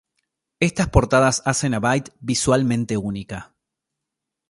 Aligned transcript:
Estas 0.59 0.89
portadas 0.89 1.43
hacen 1.45 1.75
a 1.75 1.79
"Byte" 1.79 2.09
visualmente 2.21 2.97
única. 2.97 3.53